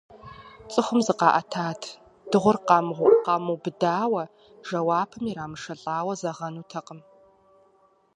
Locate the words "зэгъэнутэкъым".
6.21-6.99